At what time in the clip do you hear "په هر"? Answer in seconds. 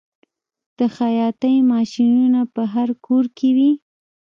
2.53-2.89